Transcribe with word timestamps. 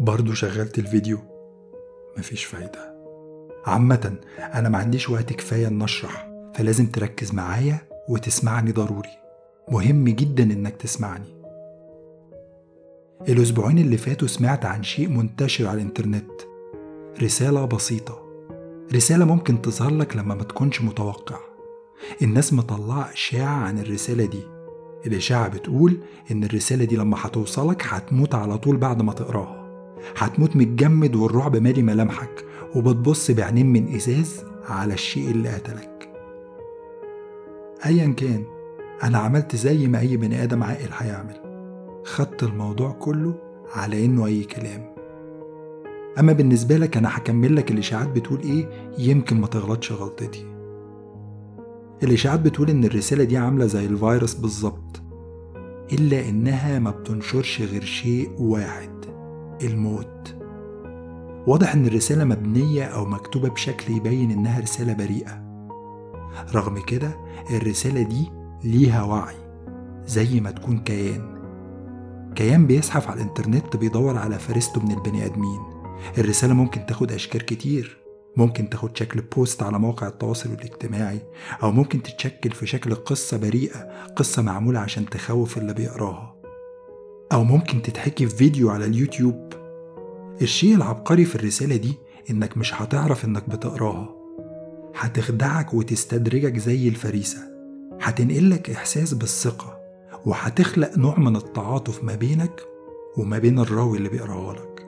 برضه 0.00 0.34
شغلت 0.34 0.78
الفيديو. 0.78 1.18
مفيش 2.18 2.44
فايدة. 2.44 2.94
عامة 3.66 4.16
أنا 4.38 4.68
ما 4.68 4.78
عنديش 4.78 5.10
وقت 5.10 5.32
كفاية 5.32 5.68
إن 5.68 5.82
أشرح 5.82 6.30
فلازم 6.54 6.86
تركز 6.86 7.34
معايا 7.34 7.78
وتسمعني 8.08 8.72
ضروري. 8.72 9.18
مهم 9.68 10.04
جدا 10.04 10.42
إنك 10.42 10.76
تسمعني. 10.76 11.34
الأسبوعين 13.28 13.78
اللي 13.78 13.96
فاتوا 13.96 14.28
سمعت 14.28 14.64
عن 14.64 14.82
شيء 14.82 15.08
منتشر 15.08 15.66
على 15.66 15.82
الإنترنت. 15.82 16.30
رسالة 17.22 17.64
بسيطة. 17.64 18.22
رسالة 18.94 19.24
ممكن 19.24 19.62
تظهر 19.62 19.90
لك 19.94 20.16
لما 20.16 20.34
ما 20.34 20.42
تكونش 20.42 20.82
متوقع. 20.82 21.38
الناس 22.22 22.52
مطلعة 22.52 23.12
إشاعة 23.12 23.56
عن 23.64 23.78
الرسالة 23.78 24.24
دي. 24.24 24.42
الإشاعة 25.06 25.48
بتقول 25.48 25.98
إن 26.30 26.44
الرسالة 26.44 26.84
دي 26.84 26.96
لما 26.96 27.16
هتوصلك 27.20 27.82
هتموت 27.86 28.34
على 28.34 28.58
طول 28.58 28.76
بعد 28.76 29.02
ما 29.02 29.12
تقراها. 29.12 29.59
هتموت 30.16 30.56
متجمد 30.56 31.16
والرعب 31.16 31.56
مالي 31.56 31.82
ملامحك 31.82 32.44
وبتبص 32.76 33.30
بعينين 33.30 33.72
من 33.72 33.94
إزاز 33.94 34.44
على 34.68 34.94
الشيء 34.94 35.30
اللي 35.30 35.48
قتلك. 35.48 36.10
أيا 37.86 38.14
كان 38.16 38.44
أنا 39.02 39.18
عملت 39.18 39.56
زي 39.56 39.86
ما 39.88 40.00
أي 40.00 40.16
بني 40.16 40.42
آدم 40.42 40.62
عاقل 40.62 40.88
هيعمل. 40.92 41.40
خدت 42.04 42.42
الموضوع 42.42 42.90
كله 42.90 43.34
على 43.74 44.04
إنه 44.04 44.26
أي 44.26 44.44
كلام. 44.44 44.94
أما 46.18 46.32
بالنسبة 46.32 46.76
لك 46.76 46.96
أنا 46.96 47.16
هكمل 47.18 47.56
لك 47.56 47.70
الإشاعات 47.70 48.08
بتقول 48.08 48.40
إيه 48.40 48.68
يمكن 48.98 49.40
ما 49.40 49.46
تغلطش 49.46 49.92
غلطتي. 49.92 50.46
الإشاعات 52.02 52.40
بتقول 52.40 52.70
إن 52.70 52.84
الرسالة 52.84 53.24
دي 53.24 53.36
عاملة 53.36 53.66
زي 53.66 53.86
الفيروس 53.86 54.34
بالظبط 54.34 55.02
إلا 55.92 56.28
إنها 56.28 56.78
ما 56.78 56.90
بتنشرش 56.90 57.62
غير 57.62 57.84
شيء 57.84 58.30
واحد. 58.38 58.99
الموت. 59.62 60.34
واضح 61.46 61.74
إن 61.74 61.86
الرسالة 61.86 62.24
مبنية 62.24 62.84
أو 62.84 63.04
مكتوبة 63.04 63.48
بشكل 63.48 63.92
يبين 63.92 64.30
إنها 64.30 64.60
رسالة 64.60 64.92
بريئة. 64.92 65.50
رغم 66.54 66.78
كده 66.78 67.10
الرسالة 67.50 68.02
دي 68.02 68.30
ليها 68.64 69.02
وعي 69.02 69.36
زي 70.06 70.40
ما 70.40 70.50
تكون 70.50 70.78
كيان. 70.78 71.40
كيان 72.34 72.66
بيزحف 72.66 73.08
على 73.08 73.22
الإنترنت 73.22 73.76
بيدور 73.76 74.18
على 74.18 74.38
فريسته 74.38 74.82
من 74.82 74.90
البني 74.92 75.26
آدمين. 75.26 75.60
الرسالة 76.18 76.54
ممكن 76.54 76.86
تاخد 76.86 77.12
أشكال 77.12 77.44
كتير. 77.44 78.00
ممكن 78.36 78.70
تاخد 78.70 78.96
شكل 78.96 79.20
بوست 79.20 79.62
على 79.62 79.78
موقع 79.78 80.06
التواصل 80.06 80.50
الاجتماعي 80.50 81.20
أو 81.62 81.72
ممكن 81.72 82.02
تتشكل 82.02 82.50
في 82.50 82.66
شكل 82.66 82.94
قصة 82.94 83.36
بريئة 83.36 84.06
قصة 84.16 84.42
معمولة 84.42 84.80
عشان 84.80 85.06
تخوف 85.06 85.58
اللي 85.58 85.74
بيقراها. 85.74 86.29
أو 87.32 87.44
ممكن 87.44 87.82
تتحكي 87.82 88.26
في 88.26 88.36
فيديو 88.36 88.70
على 88.70 88.84
اليوتيوب. 88.84 89.52
الشيء 90.42 90.74
العبقري 90.74 91.24
في 91.24 91.36
الرسالة 91.36 91.76
دي 91.76 91.94
إنك 92.30 92.56
مش 92.56 92.74
هتعرف 92.82 93.24
إنك 93.24 93.50
بتقراها. 93.50 94.14
هتخدعك 94.96 95.74
وتستدرجك 95.74 96.58
زي 96.58 96.88
الفريسة. 96.88 97.38
هتنقلك 98.00 98.70
إحساس 98.70 99.14
بالثقة 99.14 99.80
وهتخلق 100.26 100.98
نوع 100.98 101.18
من 101.18 101.36
التعاطف 101.36 102.04
ما 102.04 102.14
بينك 102.14 102.60
وما 103.16 103.38
بين 103.38 103.58
الراوي 103.58 103.98
اللي 103.98 104.08
بيقراها 104.08 104.54
لك. 104.54 104.86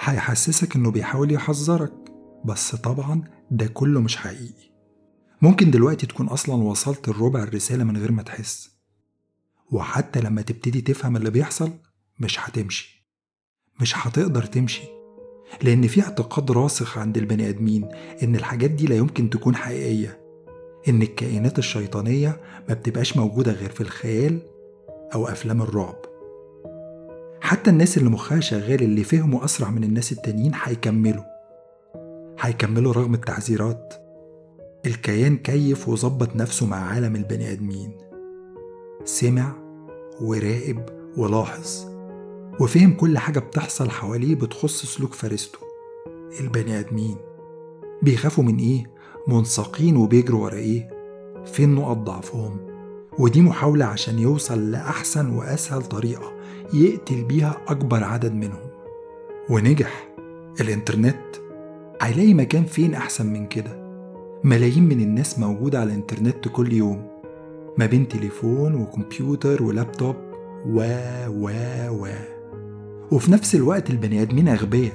هيحسسك 0.00 0.76
إنه 0.76 0.90
بيحاول 0.90 1.32
يحذرك 1.32 1.92
بس 2.44 2.76
طبعا 2.76 3.22
ده 3.50 3.66
كله 3.66 4.00
مش 4.00 4.16
حقيقي. 4.16 4.70
ممكن 5.42 5.70
دلوقتي 5.70 6.06
تكون 6.06 6.26
أصلا 6.28 6.62
وصلت 6.62 7.08
الربع 7.08 7.42
الرسالة 7.42 7.84
من 7.84 7.96
غير 7.96 8.12
ما 8.12 8.22
تحس. 8.22 8.79
وحتى 9.70 10.20
لما 10.20 10.42
تبتدي 10.42 10.80
تفهم 10.80 11.16
اللي 11.16 11.30
بيحصل 11.30 11.70
مش 12.18 12.40
هتمشي. 12.40 13.06
مش 13.80 14.06
هتقدر 14.06 14.42
تمشي. 14.42 14.82
لأن 15.62 15.86
في 15.86 16.02
اعتقاد 16.02 16.50
راسخ 16.50 16.98
عند 16.98 17.16
البني 17.16 17.48
آدمين 17.48 17.88
إن 18.22 18.36
الحاجات 18.36 18.70
دي 18.70 18.86
لا 18.86 18.96
يمكن 18.96 19.30
تكون 19.30 19.56
حقيقية. 19.56 20.20
إن 20.88 21.02
الكائنات 21.02 21.58
الشيطانية 21.58 22.40
ما 22.68 22.74
بتبقاش 22.74 23.16
موجودة 23.16 23.52
غير 23.52 23.70
في 23.70 23.80
الخيال 23.80 24.38
أو 25.14 25.26
أفلام 25.28 25.62
الرعب. 25.62 25.96
حتى 27.40 27.70
الناس 27.70 27.98
اللي 27.98 28.10
مخها 28.10 28.40
شغال 28.40 28.82
اللي 28.82 29.04
فهموا 29.04 29.44
أسرع 29.44 29.70
من 29.70 29.84
الناس 29.84 30.12
التانيين 30.12 30.52
هيكملوا. 30.62 31.24
هيكملوا 32.40 32.92
رغم 32.92 33.14
التحذيرات 33.14 33.94
الكيان 34.86 35.36
كيف 35.36 35.88
وظبط 35.88 36.36
نفسه 36.36 36.66
مع 36.66 36.76
عالم 36.76 37.16
البني 37.16 37.52
آدمين. 37.52 37.98
سمع 39.04 39.59
وراقب 40.20 40.82
ولاحظ 41.16 41.86
وفهم 42.60 42.92
كل 42.92 43.18
حاجة 43.18 43.38
بتحصل 43.38 43.90
حواليه 43.90 44.34
بتخص 44.34 44.86
سلوك 44.86 45.14
فريسته 45.14 45.58
البني 46.40 46.78
آدمين 46.78 47.16
بيخافوا 48.02 48.44
من 48.44 48.56
إيه؟ 48.58 48.84
منساقين 49.28 49.96
وبيجروا 49.96 50.44
ورا 50.44 50.54
إيه؟ 50.54 50.90
فين 51.46 51.74
نقط 51.74 51.96
ضعفهم؟ 51.96 52.56
ودي 53.18 53.42
محاولة 53.42 53.84
عشان 53.84 54.18
يوصل 54.18 54.70
لأحسن 54.70 55.30
وأسهل 55.30 55.82
طريقة 55.82 56.32
يقتل 56.74 57.24
بيها 57.24 57.56
أكبر 57.68 58.04
عدد 58.04 58.32
منهم 58.34 58.70
ونجح 59.50 60.08
الإنترنت 60.60 61.16
هيلاقي 62.02 62.34
مكان 62.34 62.64
فين 62.64 62.94
أحسن 62.94 63.26
من 63.26 63.46
كده 63.46 63.80
ملايين 64.44 64.82
من 64.88 65.00
الناس 65.00 65.38
موجودة 65.38 65.80
على 65.80 65.88
الإنترنت 65.90 66.48
كل 66.48 66.72
يوم 66.72 67.19
ما 67.78 67.86
بين 67.86 68.08
تليفون 68.08 68.74
وكمبيوتر 68.74 69.62
ولابتوب. 69.62 70.16
و 70.66 70.82
و 71.28 71.50
و. 71.90 72.08
وفي 73.10 73.32
نفس 73.32 73.54
الوقت 73.54 73.90
البني 73.90 74.22
آدمين 74.22 74.48
أغبياء 74.48 74.92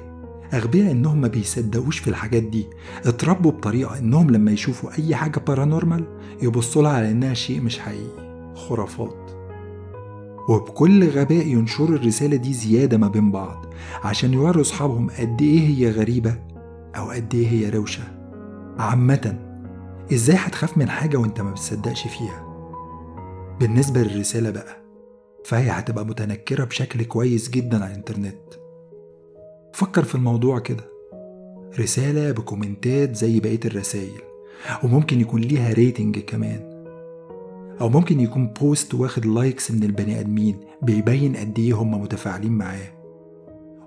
أغبياء 0.54 0.90
إنهم 0.90 1.20
ما 1.20 1.28
بيصدقوش 1.28 1.98
في 1.98 2.08
الحاجات 2.10 2.42
دي. 2.42 2.66
اتربوا 3.06 3.50
بطريقة 3.50 3.98
إنهم 3.98 4.30
لما 4.30 4.50
يشوفوا 4.50 4.90
أي 4.98 5.14
حاجة 5.16 5.38
بارانورمال 5.46 6.04
يبصوا 6.42 6.82
لها 6.82 6.92
على 6.92 7.10
إنها 7.10 7.34
شيء 7.34 7.60
مش 7.60 7.78
حقيقي. 7.78 8.26
خرافات. 8.54 9.30
وبكل 10.48 11.08
غباء 11.08 11.46
ينشروا 11.46 11.96
الرسالة 11.96 12.36
دي 12.36 12.52
زيادة 12.52 12.98
ما 12.98 13.08
بين 13.08 13.30
بعض 13.30 13.66
عشان 14.04 14.32
يوروا 14.32 14.62
أصحابهم 14.62 15.10
قد 15.10 15.42
إيه 15.42 15.60
هي 15.68 15.90
غريبة 15.90 16.36
أو 16.96 17.10
قد 17.10 17.34
إيه 17.34 17.48
هي 17.48 17.68
روشة. 17.70 18.02
عامة 18.78 19.38
إزاي 20.12 20.36
هتخاف 20.36 20.78
من 20.78 20.88
حاجة 20.90 21.16
وإنت 21.16 21.40
ما 21.40 21.50
بتصدقش 21.50 22.02
فيها؟ 22.02 22.55
بالنسبة 23.60 24.00
للرسالة 24.02 24.50
بقى 24.50 24.76
فهي 25.44 25.70
هتبقى 25.70 26.06
متنكرة 26.06 26.64
بشكل 26.64 27.04
كويس 27.04 27.50
جدا 27.50 27.84
على 27.84 27.90
الإنترنت. 27.90 28.36
فكر 29.72 30.04
في 30.04 30.14
الموضوع 30.14 30.58
كده. 30.58 30.84
رسالة 31.78 32.30
بكومنتات 32.32 33.16
زي 33.16 33.40
بقية 33.40 33.60
الرسايل 33.64 34.20
وممكن 34.84 35.20
يكون 35.20 35.40
ليها 35.40 35.72
rating 35.72 36.18
كمان. 36.18 36.86
أو 37.80 37.88
ممكن 37.88 38.20
يكون 38.20 38.46
post 38.48 38.94
واخد 38.94 39.26
likes 39.26 39.70
من 39.70 39.82
البني 39.82 40.20
آدمين 40.20 40.56
بيبين 40.82 41.36
قد 41.36 41.58
إيه 41.58 41.74
هم 41.74 42.02
متفاعلين 42.02 42.52
معاه. 42.52 42.92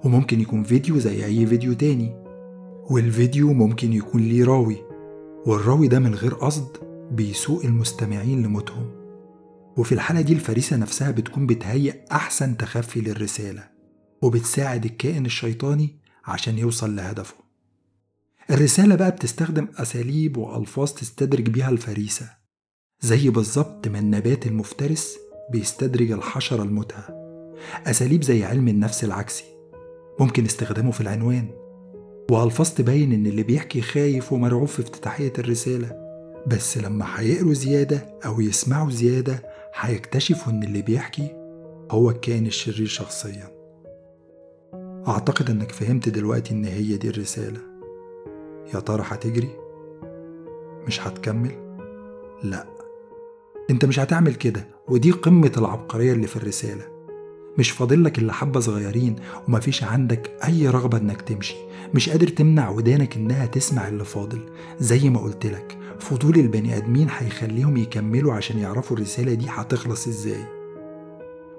وممكن 0.05 0.39
يكون 0.41 0.63
فيديو 0.63 0.99
زي 0.99 1.25
أي 1.25 1.45
فيديو 1.45 1.73
تاني. 1.73 2.15
والفيديو 2.89 3.53
ممكن 3.53 3.93
يكون 3.93 4.21
ليه 4.21 4.45
راوي 4.45 4.77
والراوي 5.45 5.87
ده 5.87 5.99
من 5.99 6.15
غير 6.15 6.33
قصد 6.33 6.77
بيسوق 7.11 7.65
المستمعين 7.65 8.43
لموتهم. 8.43 8.98
وفي 9.77 9.91
الحالة 9.91 10.21
دي 10.21 10.33
الفريسة 10.33 10.75
نفسها 10.77 11.11
بتكون 11.11 11.47
بتهيئ 11.47 11.95
أحسن 12.11 12.57
تخفي 12.57 13.01
للرسالة 13.01 13.63
وبتساعد 14.21 14.85
الكائن 14.85 15.25
الشيطاني 15.25 15.99
عشان 16.25 16.57
يوصل 16.57 16.95
لهدفه. 16.95 17.35
الرسالة 18.51 18.95
بقى 18.95 19.11
بتستخدم 19.11 19.67
أساليب 19.77 20.37
وألفاظ 20.37 20.91
تستدرج 20.93 21.49
بيها 21.49 21.69
الفريسة 21.69 22.29
زي 23.01 23.29
بالظبط 23.29 23.87
ما 23.87 23.99
النبات 23.99 24.47
المفترس 24.47 25.17
بيستدرج 25.51 26.11
الحشرة 26.11 26.63
المتهة 26.63 27.07
أساليب 27.87 28.23
زي 28.23 28.43
علم 28.43 28.67
النفس 28.67 29.03
العكسي 29.03 29.43
ممكن 30.19 30.45
استخدامه 30.45 30.91
في 30.91 31.01
العنوان 31.01 31.49
وألفاظ 32.31 32.69
تبين 32.69 33.11
إن 33.13 33.25
اللي 33.25 33.43
بيحكي 33.43 33.81
خايف 33.81 34.33
ومرعوب 34.33 34.67
في 34.67 34.79
افتتاحية 34.81 35.33
الرسالة 35.39 35.91
بس 36.47 36.77
لما 36.77 37.05
هيقروا 37.19 37.53
زيادة 37.53 38.19
أو 38.25 38.41
يسمعوا 38.41 38.91
زيادة 38.91 39.43
هيكتشفوا 39.75 40.53
إن 40.53 40.63
اللي 40.63 40.81
بيحكي 40.81 41.27
هو 41.91 42.09
الكائن 42.09 42.47
الشرير 42.47 42.87
شخصيا. 42.87 43.47
أعتقد 45.07 45.49
إنك 45.49 45.71
فهمت 45.71 46.09
دلوقتي 46.09 46.53
إن 46.53 46.65
هي 46.65 46.97
دي 46.97 47.09
الرسالة. 47.09 47.59
يا 48.73 48.79
ترى 48.79 49.03
هتجري؟ 49.07 49.49
مش 50.87 51.07
هتكمل؟ 51.07 51.51
لأ. 52.43 52.65
أنت 53.69 53.85
مش 53.85 53.99
هتعمل 53.99 54.35
كده 54.35 54.67
ودي 54.87 55.11
قمة 55.11 55.51
العبقرية 55.57 56.13
اللي 56.13 56.27
في 56.27 56.35
الرسالة. 56.35 56.99
مش 57.57 57.71
فاضلك 57.71 58.19
إلا 58.19 58.33
حبة 58.33 58.59
صغيرين 58.59 59.15
ومفيش 59.47 59.83
عندك 59.83 60.31
أي 60.47 60.69
رغبة 60.69 60.97
إنك 60.97 61.21
تمشي. 61.21 61.55
مش 61.93 62.09
قادر 62.09 62.27
تمنع 62.27 62.69
ودانك 62.69 63.15
إنها 63.15 63.45
تسمع 63.45 63.87
اللي 63.87 64.05
فاضل 64.05 64.49
زي 64.79 65.09
ما 65.09 65.19
قلتلك 65.19 65.77
فضول 66.09 66.35
البني 66.35 66.77
آدمين 66.77 67.07
هيخليهم 67.17 67.77
يكملوا 67.77 68.33
عشان 68.33 68.59
يعرفوا 68.59 68.97
الرسالة 68.97 69.33
دي 69.33 69.45
هتخلص 69.49 70.07
إزاي. 70.07 70.43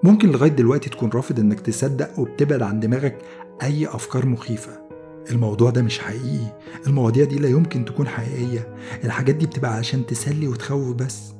ممكن 0.02 0.30
لغاية 0.30 0.50
دلوقتي 0.50 0.90
تكون 0.90 1.10
رافض 1.10 1.40
إنك 1.40 1.60
تصدق 1.60 2.18
وبتبعد 2.18 2.62
عن 2.62 2.80
دماغك 2.80 3.18
أي 3.62 3.86
أفكار 3.86 4.26
مخيفة. 4.26 4.80
الموضوع 5.30 5.70
ده 5.70 5.82
مش 5.82 5.98
حقيقي. 5.98 6.58
المواضيع 6.86 7.24
دي 7.24 7.38
لا 7.38 7.48
يمكن 7.48 7.84
تكون 7.84 8.08
حقيقية. 8.08 8.74
الحاجات 9.04 9.34
دي 9.34 9.46
بتبقى 9.46 9.74
عشان 9.76 10.06
تسلي 10.06 10.48
وتخوف 10.48 10.94
بس. 10.94 11.32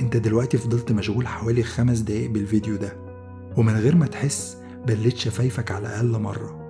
أنت 0.00 0.16
دلوقتي 0.16 0.58
فضلت 0.58 0.92
مشغول 0.92 1.26
حوالي 1.26 1.62
خمس 1.62 1.98
دقايق 1.98 2.30
بالفيديو 2.30 2.76
ده. 2.76 2.96
ومن 3.56 3.76
غير 3.76 3.96
ما 3.96 4.06
تحس 4.06 4.56
بليت 4.86 5.16
شفايفك 5.16 5.70
على 5.70 5.88
الأقل 5.88 6.20
مرة. 6.20 6.60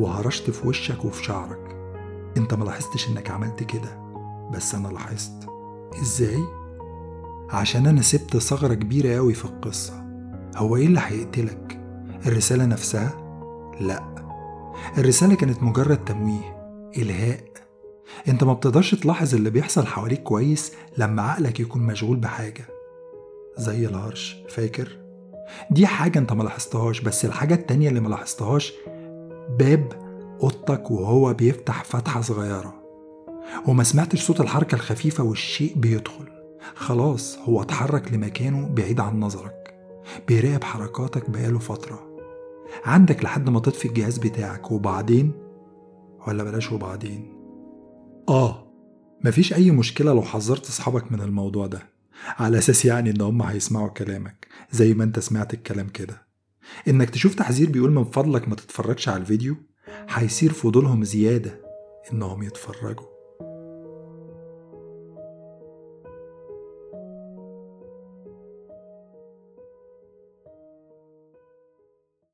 وهرشت 0.00 0.50
في 0.50 0.68
وشك 0.68 1.04
وفي 1.04 1.24
شعرك. 1.24 1.76
أنت 2.36 2.54
ما 2.54 2.64
لاحظتش 2.64 3.08
إنك 3.08 3.30
عملت 3.30 3.62
كده. 3.62 4.03
بس 4.52 4.74
أنا 4.74 4.88
لاحظت 4.88 5.48
إزاي؟ 6.02 6.42
عشان 7.50 7.86
أنا 7.86 8.02
سبت 8.02 8.36
ثغرة 8.36 8.74
كبيرة 8.74 9.16
قوي 9.16 9.34
في 9.34 9.44
القصة 9.44 10.04
هو 10.56 10.76
إيه 10.76 10.86
اللي 10.86 11.00
هيقتلك؟ 11.06 11.80
الرسالة 12.26 12.64
نفسها؟ 12.66 13.12
لأ 13.80 14.14
الرسالة 14.98 15.34
كانت 15.34 15.62
مجرد 15.62 16.04
تمويه 16.04 16.56
إلهاء 16.96 17.40
أنت 18.28 18.44
ما 18.44 18.52
بتقدرش 18.52 18.94
تلاحظ 18.94 19.34
اللي 19.34 19.50
بيحصل 19.50 19.86
حواليك 19.86 20.22
كويس 20.22 20.72
لما 20.98 21.22
عقلك 21.22 21.60
يكون 21.60 21.82
مشغول 21.82 22.16
بحاجة 22.16 22.64
زي 23.56 23.86
الهرش 23.86 24.36
فاكر؟ 24.48 24.98
دي 25.70 25.86
حاجة 25.86 26.18
أنت 26.18 26.32
ما 26.32 26.42
لاحظتهاش 26.42 27.00
بس 27.00 27.24
الحاجة 27.24 27.54
التانية 27.54 27.88
اللي 27.88 28.00
ما 28.00 28.08
لاحظتهاش 28.08 28.72
باب 29.58 29.92
أوضتك 30.42 30.90
وهو 30.90 31.34
بيفتح 31.34 31.84
فتحة 31.84 32.20
صغيرة 32.20 32.83
وما 33.66 33.82
سمعتش 33.82 34.22
صوت 34.26 34.40
الحركة 34.40 34.74
الخفيفة 34.74 35.24
والشيء 35.24 35.74
بيدخل. 35.76 36.24
خلاص 36.74 37.38
هو 37.38 37.62
اتحرك 37.62 38.12
لمكانه 38.12 38.68
بعيد 38.68 39.00
عن 39.00 39.20
نظرك. 39.20 39.74
بيراقب 40.28 40.64
حركاتك 40.64 41.30
بقاله 41.30 41.58
فترة. 41.58 42.14
عندك 42.84 43.24
لحد 43.24 43.50
ما 43.50 43.60
تطفي 43.60 43.88
الجهاز 43.88 44.18
بتاعك 44.18 44.70
وبعدين؟ 44.70 45.32
ولا 46.26 46.44
بلاش 46.44 46.72
وبعدين؟ 46.72 47.32
آه 48.28 48.64
مفيش 49.24 49.54
أي 49.54 49.70
مشكلة 49.70 50.12
لو 50.12 50.22
حذرت 50.22 50.66
أصحابك 50.68 51.12
من 51.12 51.20
الموضوع 51.20 51.66
ده. 51.66 51.82
على 52.38 52.58
أساس 52.58 52.84
يعني 52.84 53.10
إن 53.10 53.20
هم 53.20 53.42
هيسمعوا 53.42 53.88
كلامك. 53.88 54.46
زي 54.70 54.94
ما 54.94 55.04
أنت 55.04 55.18
سمعت 55.18 55.54
الكلام 55.54 55.88
كده. 55.88 56.26
إنك 56.88 57.10
تشوف 57.10 57.34
تحذير 57.34 57.70
بيقول 57.70 57.90
من 57.90 58.04
فضلك 58.04 58.48
ما 58.48 58.54
تتفرجش 58.54 59.08
على 59.08 59.20
الفيديو 59.20 59.56
هيصير 60.08 60.52
فضولهم 60.52 61.04
زيادة 61.04 61.60
إنهم 62.12 62.42
يتفرجوا. 62.42 63.13